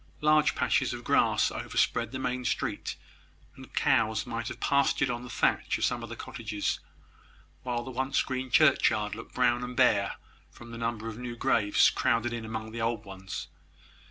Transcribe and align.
Large 0.21 0.55
patches 0.55 0.95
of 0.95 1.03
grass 1.03 1.51
overspread 1.51 2.11
the 2.11 2.17
main 2.17 2.43
street, 2.43 2.95
and 3.55 3.71
cows 3.75 4.25
might 4.25 4.47
have 4.47 4.59
pastured 4.59 5.11
on 5.11 5.21
the 5.21 5.29
thatch 5.29 5.77
of 5.77 5.85
some 5.85 6.01
of 6.01 6.09
the 6.09 6.15
cottages, 6.15 6.79
while 7.61 7.83
the 7.83 7.91
once 7.91 8.23
green 8.23 8.49
churchyard 8.49 9.13
looked 9.13 9.35
brown 9.35 9.63
and 9.63 9.75
bare 9.77 10.13
from 10.49 10.71
the 10.71 10.79
number 10.79 11.07
of 11.07 11.19
new 11.19 11.35
graves 11.35 11.91
crowded 11.91 12.33
in 12.33 12.45
among 12.45 12.71
the 12.71 12.81
old 12.81 13.05
ones. 13.05 13.47